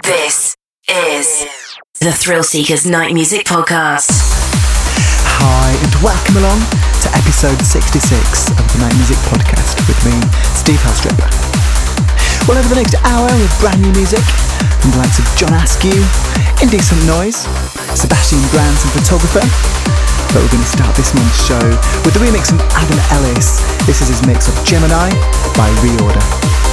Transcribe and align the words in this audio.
This 0.00 0.56
is 0.88 1.28
the 2.00 2.16
Thrill 2.16 2.40
Seekers 2.40 2.88
Night 2.88 3.12
Music 3.12 3.44
Podcast. 3.44 4.08
Hi, 5.36 5.68
and 5.68 5.92
welcome 6.00 6.40
along 6.40 6.64
to 7.04 7.12
episode 7.12 7.60
66 7.60 8.00
of 8.56 8.64
the 8.72 8.78
Night 8.80 8.96
Music 8.96 9.20
Podcast 9.28 9.76
with 9.84 10.00
me, 10.08 10.16
Steve 10.56 10.80
Helstrip. 10.80 11.20
Well, 12.48 12.56
over 12.56 12.72
the 12.72 12.80
next 12.80 12.96
hour, 13.04 13.28
have 13.28 13.52
brand 13.60 13.84
new 13.84 13.92
music 13.92 14.24
from 14.80 14.96
the 14.96 15.04
likes 15.04 15.20
of 15.20 15.28
John 15.36 15.52
Askew, 15.60 16.00
Indecent 16.64 17.04
Noise, 17.04 17.44
Sebastian 17.92 18.40
Brandt, 18.48 18.80
and 18.80 18.92
Photographer. 18.96 19.44
But 20.32 20.40
we're 20.40 20.56
going 20.56 20.64
to 20.64 20.72
start 20.72 20.96
this 20.96 21.12
month's 21.12 21.36
show 21.44 21.60
with 22.08 22.16
the 22.16 22.22
remix 22.24 22.48
from 22.48 22.64
Adam 22.80 22.96
Ellis. 23.20 23.60
This 23.84 24.00
is 24.00 24.08
his 24.08 24.24
mix 24.24 24.48
of 24.48 24.56
Gemini 24.64 25.12
by 25.52 25.68
Reorder. 25.84 26.71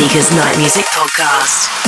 Seekers 0.00 0.30
Night 0.32 0.56
Music 0.56 0.86
Podcast. 0.86 1.79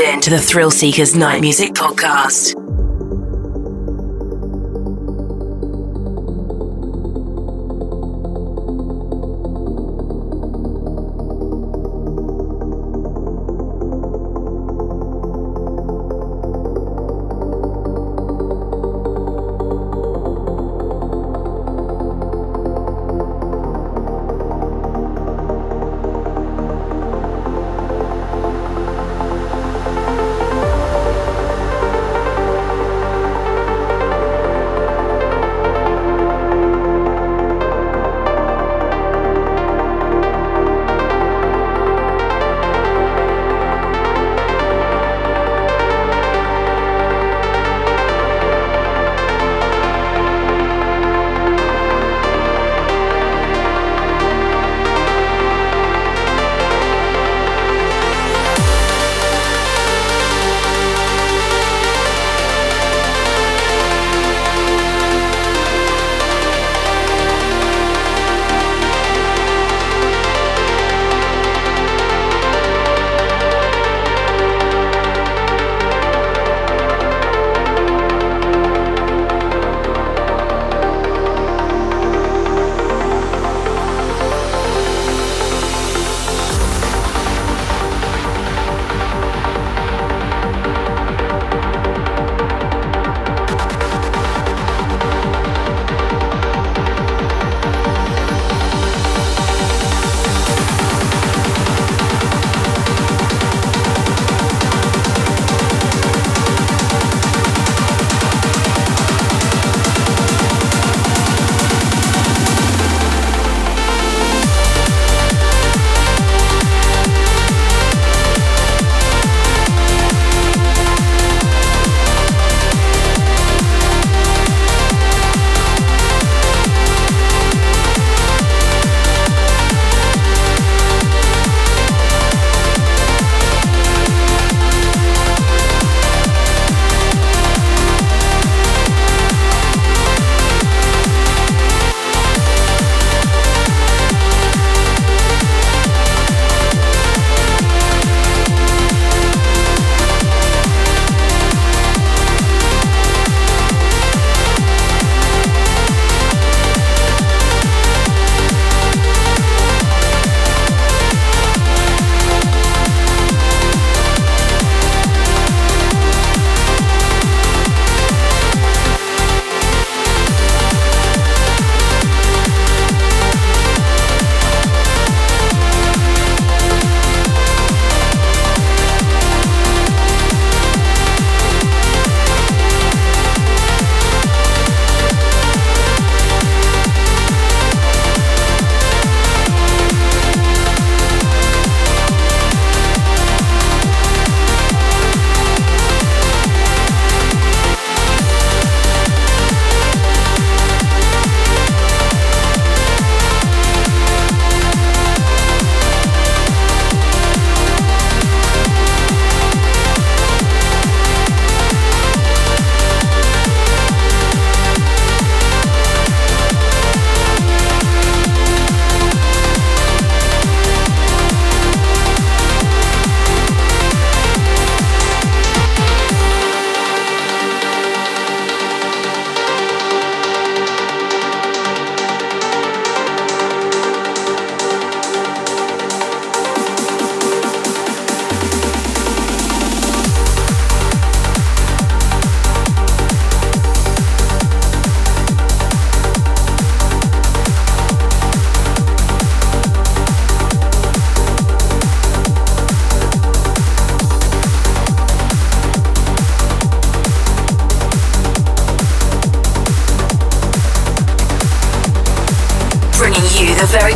In 0.00 0.20
to 0.20 0.30
the 0.30 0.38
Thrill 0.38 0.70
Seekers 0.70 1.14
Night 1.14 1.40
Music 1.40 1.72
Podcast. 1.72 2.57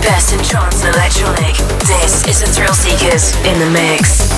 Best 0.02 0.32
in 0.32 0.42
trance 0.42 0.84
and 0.84 0.94
electronic. 0.94 1.56
This 1.86 2.26
is 2.26 2.40
the 2.40 2.46
Thrill 2.46 2.74
Seekers 2.74 3.34
in 3.46 3.58
the 3.58 3.70
mix. 3.70 4.31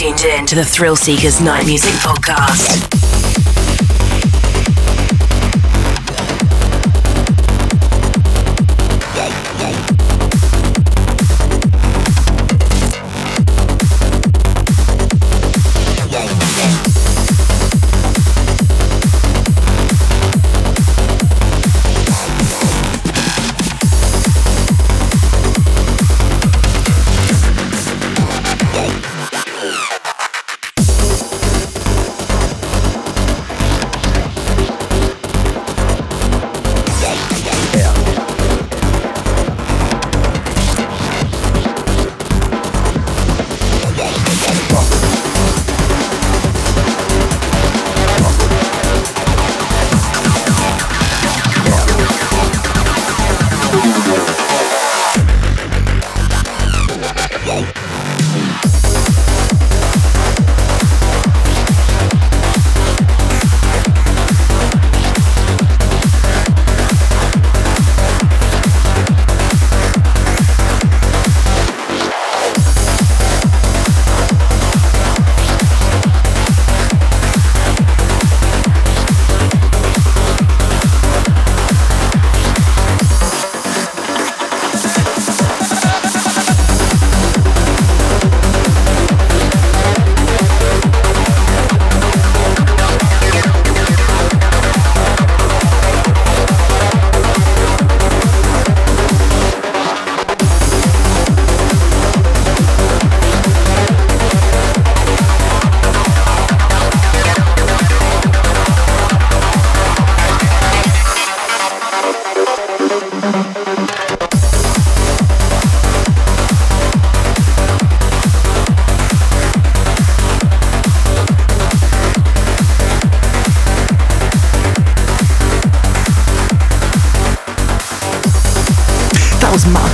Tuned 0.00 0.24
in 0.24 0.46
to 0.46 0.54
the 0.54 0.64
Thrill 0.64 0.96
Seekers 0.96 1.42
Night 1.42 1.66
Music 1.66 1.92
Podcast. 1.96 3.09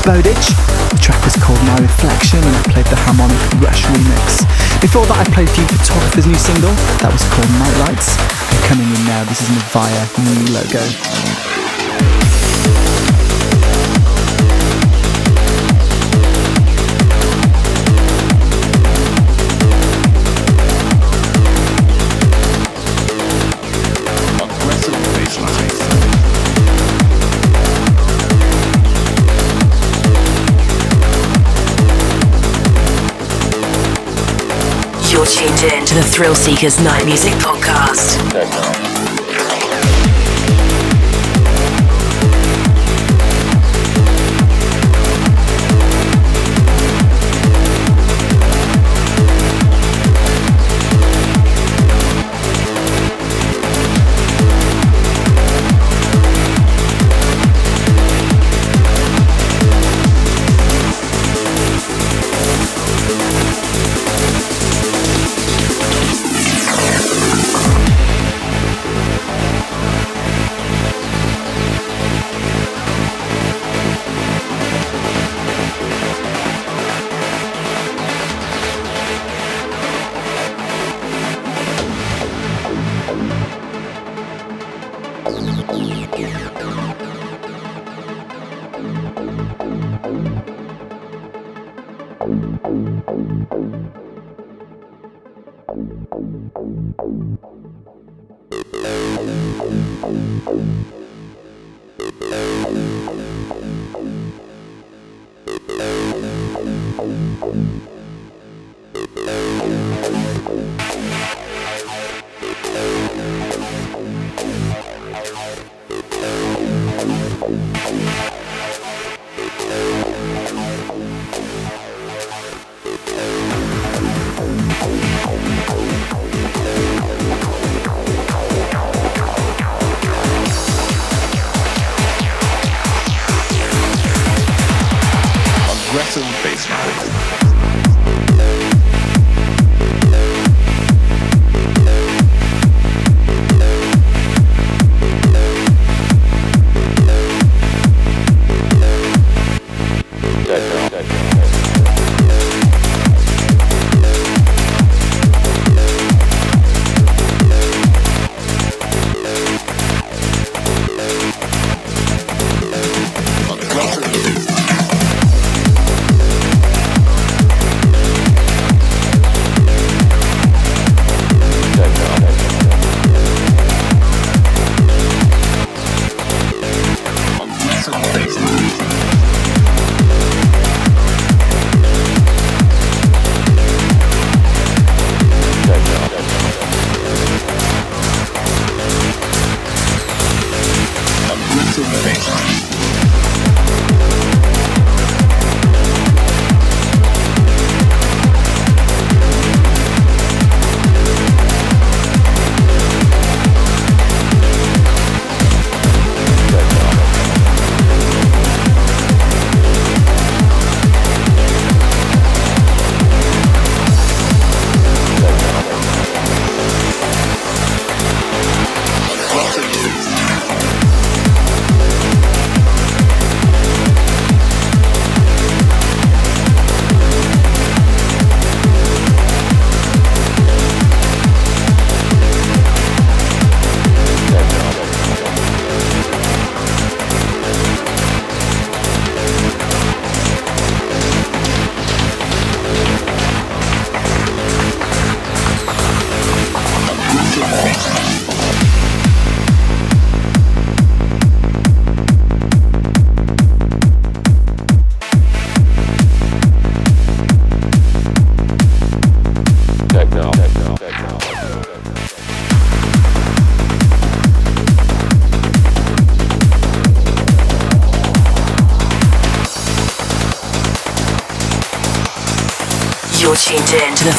Bowditch. 0.07 0.55
The 0.95 1.01
track 1.03 1.25
was 1.25 1.35
called 1.35 1.59
My 1.67 1.77
Reflection 1.79 2.39
and 2.39 2.55
I 2.55 2.63
played 2.71 2.87
the 2.87 2.95
Harmonic 2.95 3.43
Rush 3.59 3.83
remix. 3.91 4.47
Before 4.81 5.05
that 5.07 5.19
I 5.19 5.25
played 5.35 5.51
for 5.51 5.61
you 5.61 5.67
Photographer's 5.67 6.27
new 6.31 6.39
single, 6.39 6.71
that 7.03 7.11
was 7.11 7.27
called 7.27 7.51
Nightlights. 7.59 8.15
And 8.55 8.59
coming 8.71 8.87
in 8.87 9.03
now, 9.03 9.25
this 9.27 9.43
is 9.43 9.51
Navaya 9.51 10.07
new 10.23 10.55
logo. 10.55 11.66
Tuned 35.25 35.73
in 35.73 35.87
to 35.87 35.95
the 35.95 36.02
Thrill 36.02 36.35
Seekers 36.35 36.79
Night 36.81 37.07
Music 37.07 37.33
Podcast. 37.35 38.96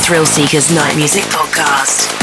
Thrill 0.07 0.25
Seekers 0.25 0.71
Night 0.71 0.95
Music 0.95 1.25
Podcast. 1.25 2.16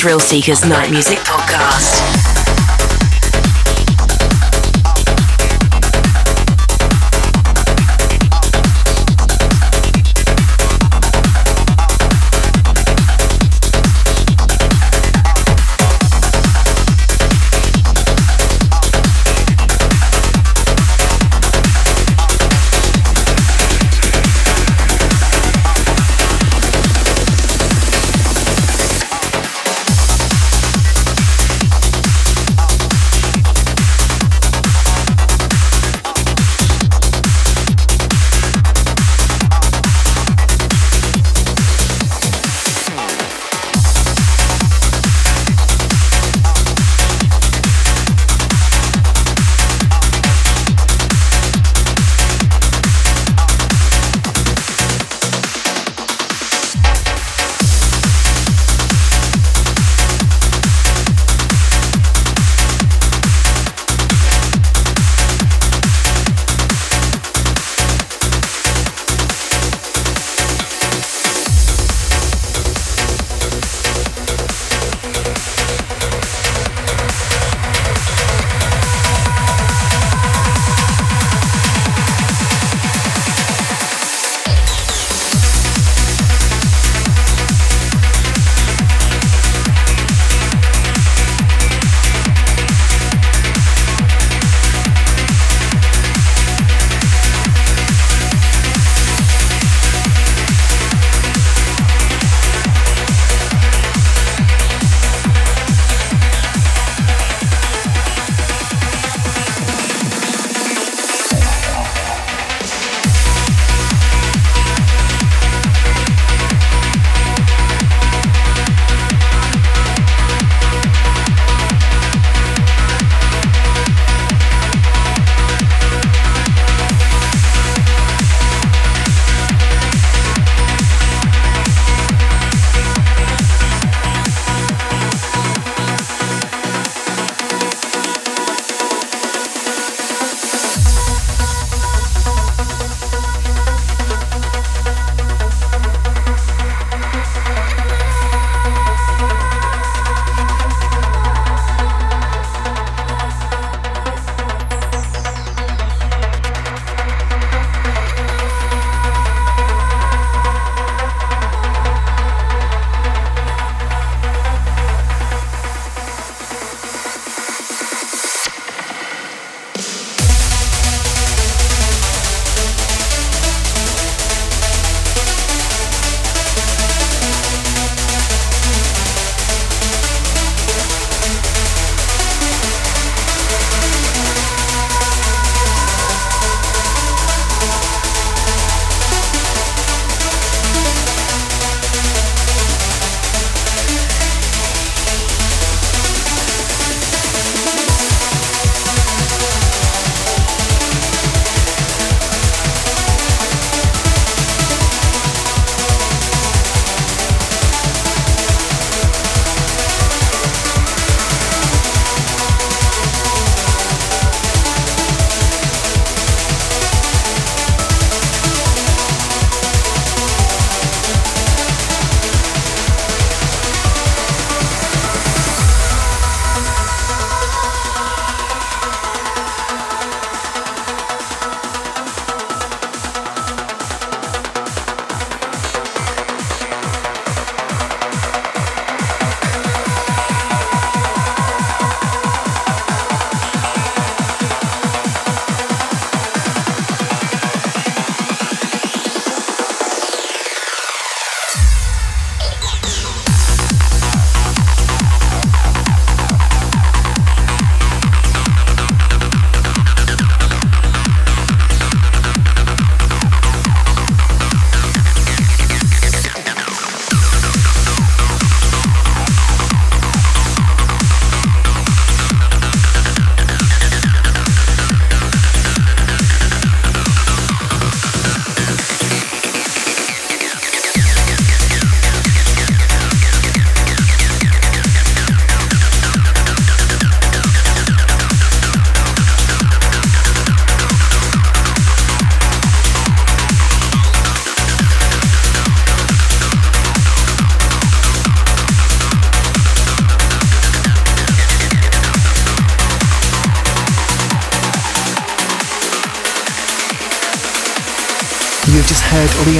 Thrill 0.00 0.18
Seekers 0.18 0.64
Night 0.64 0.90
Music 0.90 1.18
Podcast. 1.18 2.09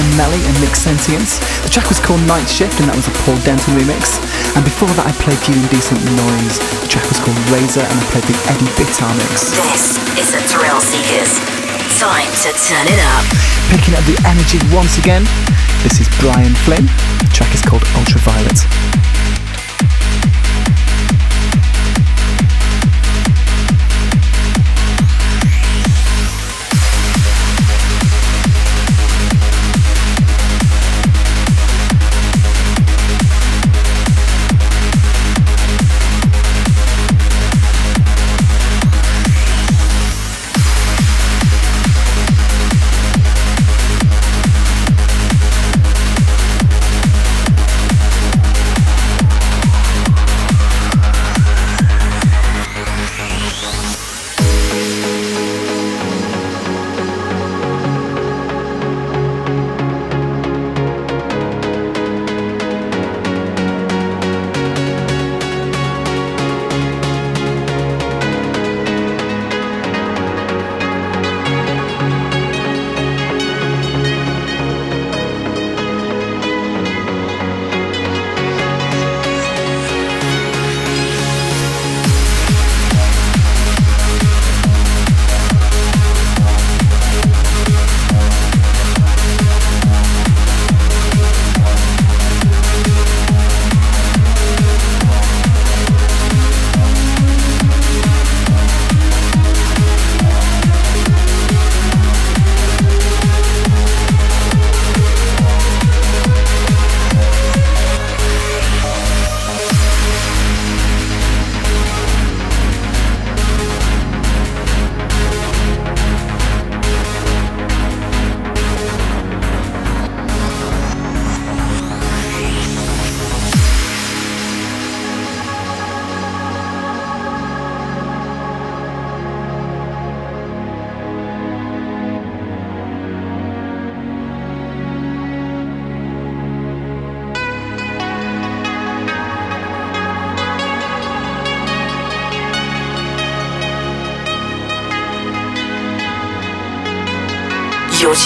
Liam 0.01 0.17
Melly 0.17 0.41
and 0.49 0.57
Nick 0.61 0.75
Sentience. 0.75 1.37
The 1.61 1.69
track 1.69 1.87
was 1.89 1.99
called 1.99 2.21
Night 2.25 2.49
Shift 2.49 2.79
and 2.81 2.89
that 2.89 2.97
was 2.97 3.05
a 3.05 3.13
Paul 3.21 3.37
Denton 3.45 3.77
remix. 3.77 4.17
And 4.57 4.65
before 4.65 4.89
that 4.97 5.05
I 5.05 5.13
played 5.21 5.37
you 5.45 5.53
Indecent 5.53 6.01
Noise. 6.17 6.57
The 6.81 6.89
track 6.89 7.05
was 7.05 7.21
called 7.21 7.37
Razor 7.53 7.85
and 7.85 7.93
I 7.93 8.03
played 8.09 8.25
the 8.25 8.37
Eddie 8.49 8.71
Bitar 8.81 9.13
mix. 9.13 9.53
This 9.53 10.01
is 10.17 10.27
the 10.33 10.41
Thrill 10.49 10.81
Seekers. 10.81 11.37
Time 12.01 12.33
to 12.41 12.49
turn 12.65 12.85
it 12.89 13.01
up. 13.13 13.25
Picking 13.69 13.93
up 13.93 14.05
the 14.09 14.17
energy 14.25 14.57
once 14.73 14.97
again. 14.97 15.21
This 15.85 16.01
is 16.01 16.09
Brian 16.17 16.57
Flynn. 16.65 16.89
The 17.21 17.29
track 17.29 17.53
is 17.53 17.61
called 17.61 17.85
Ultraviolet. 17.93 19.00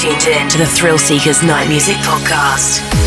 Tuned 0.05 0.27
in 0.27 0.47
to 0.49 0.57
the 0.59 0.65
Thrill 0.67 0.99
Seekers 0.99 1.41
Night 1.41 1.67
Music 1.67 1.95
Podcast. 1.97 3.04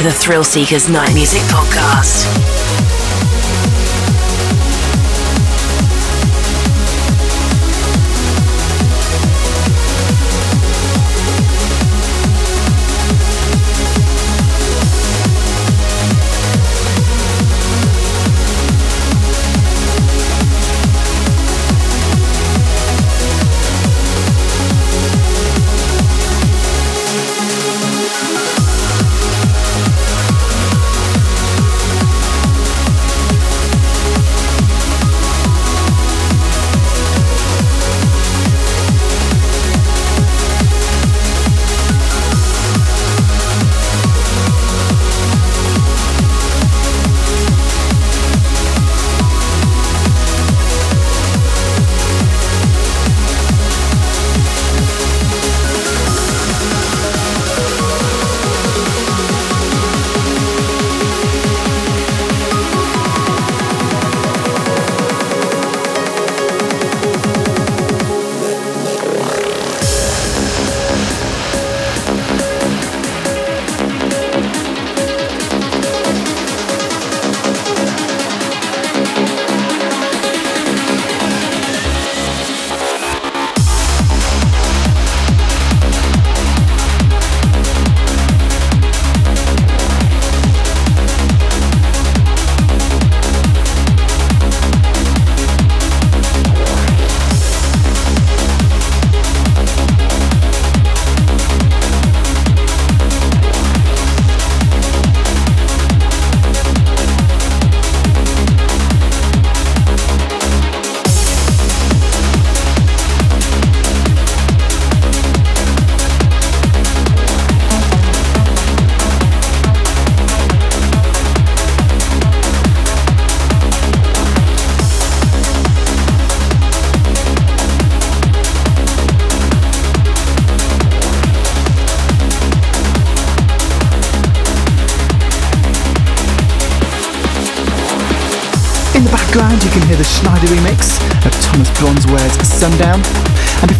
To 0.00 0.04
the 0.04 0.12
Thrill 0.12 0.42
Seekers 0.42 0.88
Night 0.88 1.12
Music 1.12 1.42
Podcast. 1.42 2.39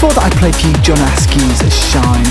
Before 0.00 0.16
that, 0.16 0.32
I 0.32 0.36
played 0.40 0.56
for 0.56 0.64
you 0.64 0.72
John 0.80 0.96
Askew's 1.12 1.60
Shine. 1.68 2.24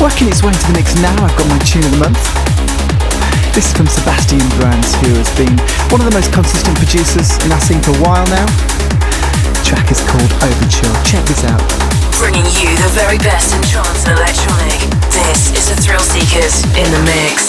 Working 0.00 0.24
its 0.32 0.40
way 0.40 0.56
into 0.56 0.64
the 0.72 0.72
mix 0.72 0.96
now, 1.04 1.12
I've 1.20 1.36
got 1.36 1.44
my 1.52 1.60
tune 1.68 1.84
of 1.84 1.92
the 1.92 2.00
month. 2.00 2.24
This 3.52 3.68
is 3.68 3.76
from 3.76 3.92
Sebastian 3.92 4.40
Brandt, 4.56 4.88
who 5.04 5.12
has 5.20 5.28
been 5.36 5.52
one 5.92 6.00
of 6.00 6.08
the 6.08 6.16
most 6.16 6.32
consistent 6.32 6.80
producers 6.80 7.36
in 7.44 7.52
our 7.52 7.60
scene 7.60 7.76
for 7.84 7.92
a 7.92 8.00
while 8.00 8.24
now. 8.32 8.48
The 9.52 9.68
track 9.68 9.92
is 9.92 10.00
called 10.08 10.32
Overture. 10.40 10.96
Check 11.04 11.20
this 11.28 11.44
out. 11.44 11.60
Bringing 12.16 12.48
you 12.56 12.72
the 12.80 12.88
very 12.96 13.20
best 13.20 13.52
in 13.52 13.60
trance 13.68 14.08
and 14.08 14.16
electronic. 14.16 14.80
This 15.12 15.52
is 15.52 15.68
the 15.68 15.76
Thrill 15.76 16.00
Seekers 16.00 16.64
in 16.72 16.88
the 16.88 17.04
mix. 17.04 17.47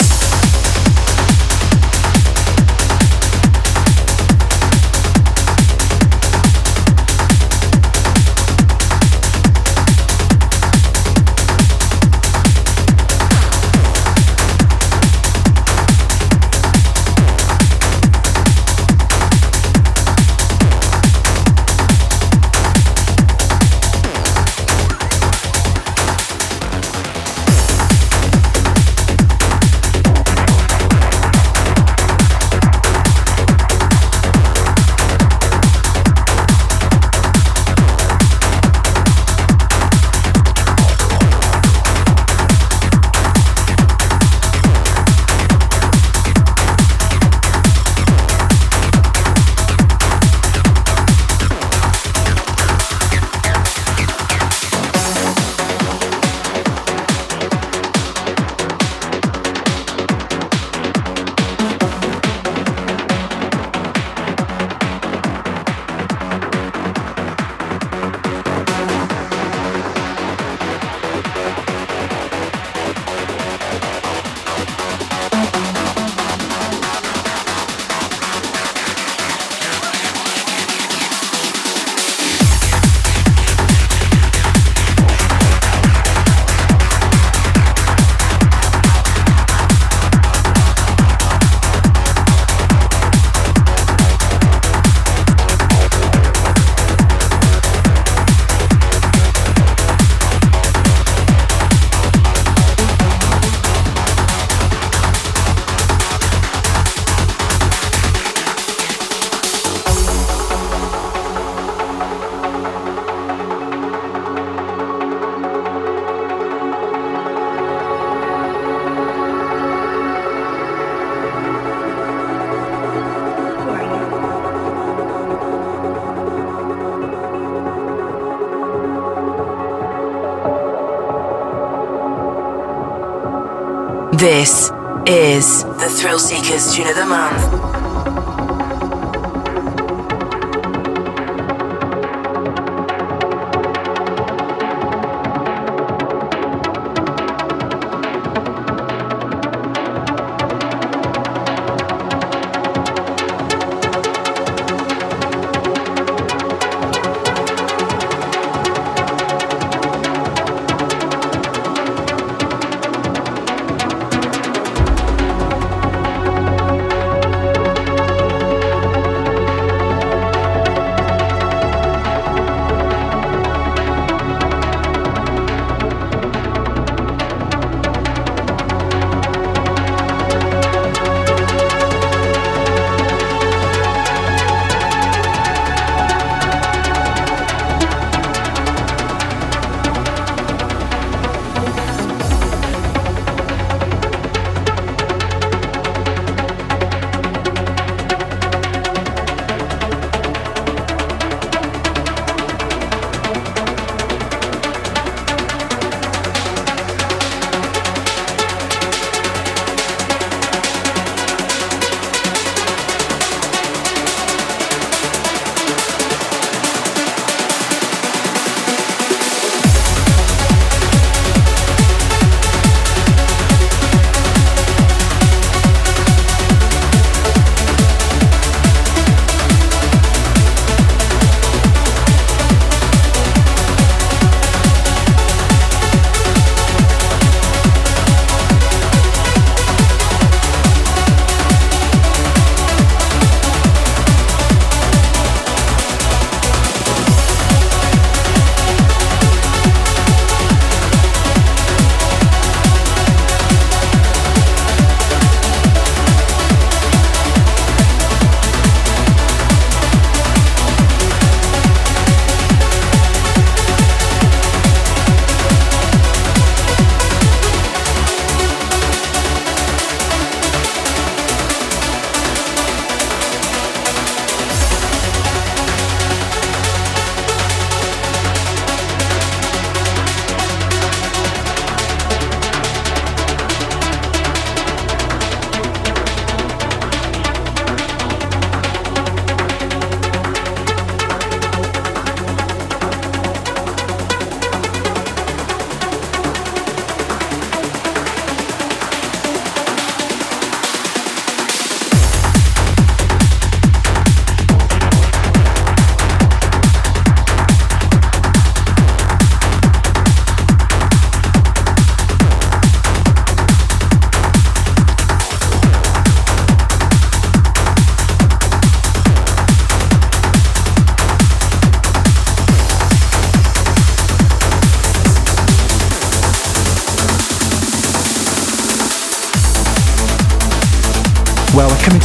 This 134.20 134.70
is 135.08 135.64
the 135.64 135.88
Thrill 135.90 136.20
Seekers 136.20 136.76
Tune 136.76 136.90
of 136.90 136.96
the 136.98 137.06
Month. 137.06 137.69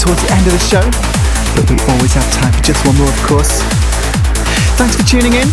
Towards 0.05 0.21
the 0.21 0.37
end 0.37 0.45
of 0.45 0.53
the 0.53 0.61
show, 0.61 0.85
but 1.57 1.65
we 1.65 1.81
always 1.89 2.13
have 2.13 2.29
time 2.37 2.53
for 2.53 2.61
just 2.61 2.77
one 2.85 2.93
more, 3.01 3.09
of 3.09 3.21
course. 3.25 3.65
Thanks 4.77 5.01
for 5.01 5.05
tuning 5.09 5.33
in. 5.33 5.49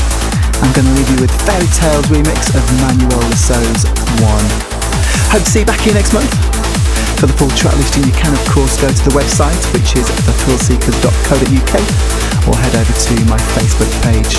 I'm 0.59 0.75
going 0.75 0.83
to 0.83 0.95
leave 0.99 1.07
you 1.07 1.23
with 1.23 1.31
Ferry 1.47 1.71
Tayle's 1.71 2.11
remix 2.11 2.51
of 2.51 2.59
Manuel 2.83 3.15
Le 3.31 3.39
Saux's 3.39 3.87
One. 4.19 4.43
Hope 5.31 5.47
to 5.47 5.49
see 5.49 5.63
you 5.63 5.69
back 5.71 5.79
here 5.79 5.95
next 5.95 6.11
month. 6.11 6.27
For 7.15 7.31
the 7.31 7.35
full 7.39 7.47
track 7.55 7.79
listing, 7.79 8.03
you 8.03 8.11
can 8.11 8.35
of 8.35 8.43
course 8.51 8.75
go 8.75 8.91
to 8.91 9.03
the 9.07 9.15
website, 9.15 9.55
which 9.71 9.95
is 9.95 10.03
thethrillseekers.co.uk, 10.27 11.73
or 12.43 12.55
head 12.59 12.75
over 12.75 12.91
to 12.91 13.13
my 13.31 13.39
Facebook 13.55 13.87
page. 14.03 14.35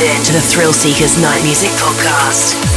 In 0.00 0.22
to 0.22 0.32
the 0.32 0.40
Thrill 0.40 0.72
Seekers 0.72 1.20
Night 1.20 1.42
Music 1.42 1.70
Podcast. 1.72 2.69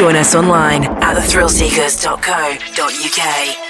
Join 0.00 0.16
us 0.16 0.34
online 0.34 0.84
at 1.02 1.18
thethrillseekers.co.uk. 1.18 3.69